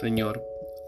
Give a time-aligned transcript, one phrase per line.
[0.00, 0.44] Señor,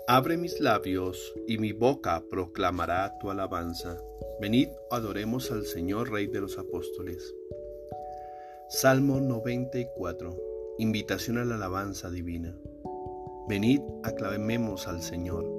[0.06, 3.96] abre mis labios y mi boca proclamará tu alabanza.
[4.38, 7.34] Venid, adoremos al Señor, Rey de los Apóstoles.
[8.68, 10.36] Salmo 94.
[10.76, 12.54] Invitación a la alabanza divina.
[13.49, 15.50] Venid, aclamemos al Señor.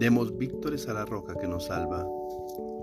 [0.00, 2.04] Demos víctores a la roca que nos salva.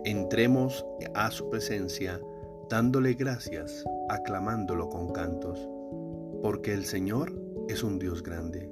[0.05, 2.21] Entremos a su presencia,
[2.69, 5.59] dándole gracias, aclamándolo con cantos.
[6.41, 8.71] Porque el Señor es un Dios grande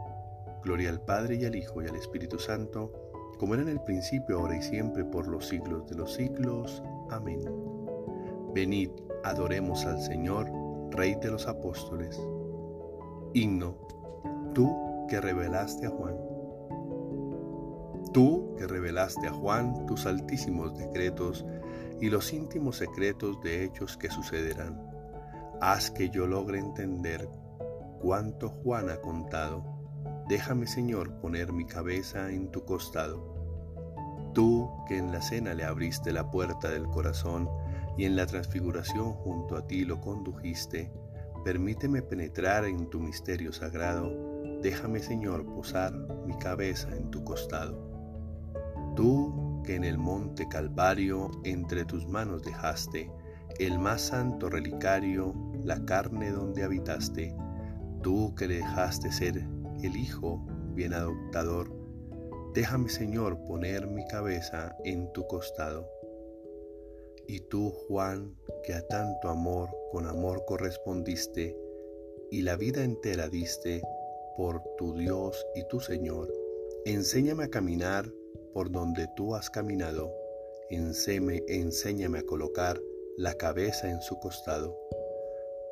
[0.63, 2.91] Gloria al Padre y al Hijo y al Espíritu Santo,
[3.39, 6.83] como era en el principio, ahora y siempre, por los siglos de los siglos.
[7.09, 7.41] Amén.
[8.53, 8.91] Venid,
[9.23, 10.51] adoremos al Señor,
[10.91, 12.21] Rey de los Apóstoles.
[13.33, 13.75] Himno,
[14.53, 14.69] tú
[15.07, 16.15] que revelaste a Juan.
[18.13, 21.45] Tú que revelaste a Juan tus altísimos decretos
[21.99, 24.79] y los íntimos secretos de hechos que sucederán.
[25.61, 27.27] Haz que yo logre entender
[28.01, 29.63] cuánto Juan ha contado
[30.27, 33.31] Déjame, Señor, poner mi cabeza en tu costado.
[34.33, 37.49] Tú que en la cena le abriste la puerta del corazón
[37.97, 40.91] y en la transfiguración junto a ti lo condujiste,
[41.43, 44.09] permíteme penetrar en tu misterio sagrado.
[44.61, 45.93] Déjame, Señor, posar
[46.25, 47.91] mi cabeza en tu costado.
[48.95, 53.11] Tú que en el monte Calvario entre tus manos dejaste
[53.59, 55.33] el más santo relicario,
[55.63, 57.35] la carne donde habitaste,
[58.01, 59.45] tú que le dejaste ser
[59.83, 60.41] el Hijo
[60.73, 61.71] bien adoptador,
[62.53, 65.89] déjame Señor poner mi cabeza en tu costado.
[67.27, 71.57] Y tú, Juan, que a tanto amor con amor correspondiste,
[72.29, 73.81] y la vida entera diste
[74.37, 76.31] por tu Dios y tu Señor,
[76.85, 78.11] enséñame a caminar
[78.53, 80.13] por donde tú has caminado,
[80.69, 82.79] enséñame, enséñame a colocar
[83.17, 84.77] la cabeza en su costado.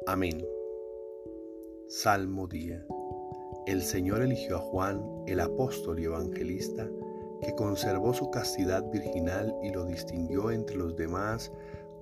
[0.08, 0.46] Amén.
[1.88, 2.86] Salmo día.
[3.68, 6.88] El Señor eligió a Juan, el apóstol y evangelista,
[7.42, 11.52] que conservó su castidad virginal y lo distinguió entre los demás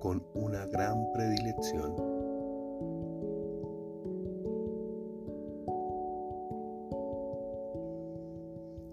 [0.00, 1.94] con una gran predilección.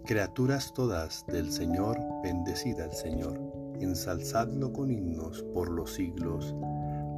[0.05, 3.39] Criaturas todas del Señor, bendecida al Señor,
[3.79, 6.55] ensalzadlo con himnos por los siglos.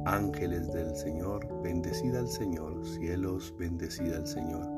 [0.06, 4.77] Ángeles del Señor, bendecida al Señor, cielos, bendecida al Señor.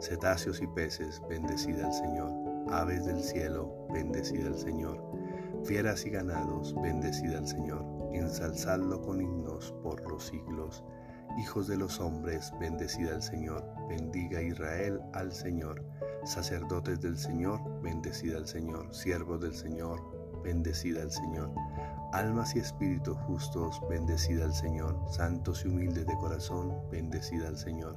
[0.00, 2.32] cetáceos y peces, bendecida al Señor,
[2.70, 5.00] aves del cielo, bendecida al Señor,
[5.64, 10.84] fieras y ganados, bendecida al Señor, ensalzadlo con himnos por los siglos.
[11.38, 15.84] Hijos de los hombres, bendecida al Señor, bendiga Israel al Señor.
[16.24, 18.94] Sacerdotes del Señor, bendecida al Señor.
[18.94, 20.00] Siervos del Señor,
[20.42, 21.50] bendecida al Señor.
[22.12, 24.98] Almas y espíritus justos, bendecida al Señor.
[25.10, 27.96] Santos y humildes de corazón, bendecida al Señor.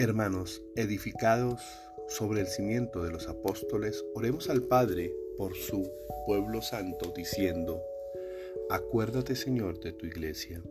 [0.00, 1.60] Hermanos, edificados
[2.06, 5.90] sobre el cimiento de los apóstoles, oremos al Padre por su
[6.24, 7.82] pueblo santo, diciendo,
[8.70, 10.62] Acuérdate Señor de tu iglesia.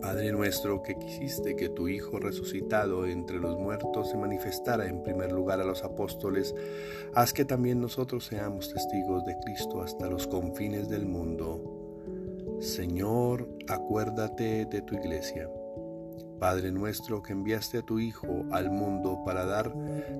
[0.00, 5.30] Padre nuestro, que quisiste que tu Hijo resucitado entre los muertos se manifestara en primer
[5.30, 6.56] lugar a los apóstoles,
[7.14, 12.58] haz que también nosotros seamos testigos de Cristo hasta los confines del mundo.
[12.58, 15.48] Señor, acuérdate de tu iglesia.
[16.38, 19.74] Padre nuestro que enviaste a tu Hijo al mundo para dar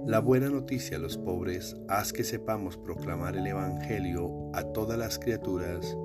[0.07, 5.19] la buena noticia a los pobres, haz que sepamos proclamar el Evangelio a todas las
[5.19, 5.97] criaturas.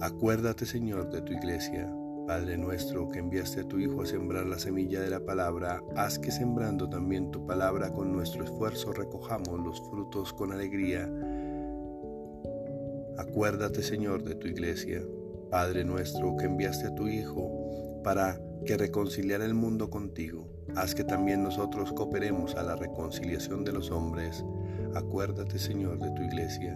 [0.00, 1.88] Acuérdate, Señor, de tu iglesia.
[2.26, 6.18] Padre nuestro que enviaste a tu Hijo a sembrar la semilla de la palabra, haz
[6.18, 11.08] que sembrando también tu palabra con nuestro esfuerzo recojamos los frutos con alegría.
[13.18, 15.02] Acuérdate, Señor, de tu iglesia.
[15.50, 20.48] Padre nuestro que enviaste a tu Hijo para que reconciliar el mundo contigo.
[20.76, 24.44] Haz que también nosotros cooperemos a la reconciliación de los hombres.
[24.94, 26.74] Acuérdate, Señor, de tu iglesia.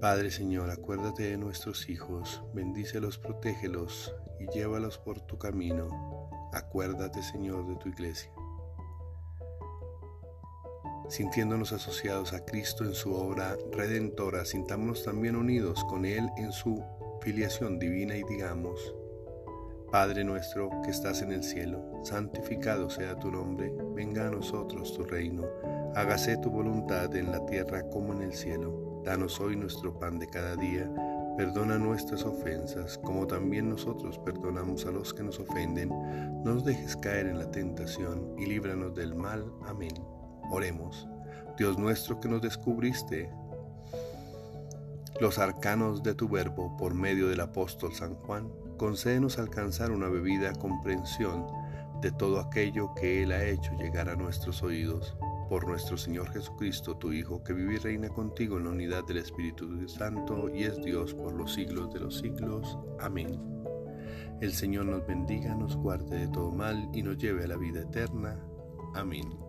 [0.00, 6.28] Padre Señor, acuérdate de nuestros hijos, bendícelos, protégelos y llévalos por tu camino.
[6.52, 8.30] Acuérdate, Señor, de tu iglesia.
[11.08, 16.82] Sintiéndonos asociados a Cristo en su obra redentora, sintámonos también unidos con Él en su
[17.26, 18.94] filiación divina y digamos,
[19.90, 25.02] Padre nuestro que estás en el cielo, santificado sea tu nombre, venga a nosotros tu
[25.02, 25.42] reino,
[25.96, 29.02] hágase tu voluntad en la tierra como en el cielo.
[29.04, 30.88] Danos hoy nuestro pan de cada día,
[31.36, 35.88] perdona nuestras ofensas, como también nosotros perdonamos a los que nos ofenden.
[36.44, 39.52] No nos dejes caer en la tentación y líbranos del mal.
[39.66, 39.94] Amén.
[40.52, 41.08] Oremos.
[41.58, 43.28] Dios nuestro que nos descubriste
[45.20, 50.52] los arcanos de tu verbo por medio del apóstol San Juan, concédenos alcanzar una bebida
[50.52, 51.46] comprensión
[52.02, 55.16] de todo aquello que Él ha hecho llegar a nuestros oídos.
[55.48, 59.18] Por nuestro Señor Jesucristo, tu Hijo, que vive y reina contigo en la unidad del
[59.18, 62.76] Espíritu Santo y es Dios por los siglos de los siglos.
[62.98, 63.40] Amén.
[64.40, 67.82] El Señor nos bendiga, nos guarde de todo mal y nos lleve a la vida
[67.82, 68.36] eterna.
[68.94, 69.45] Amén.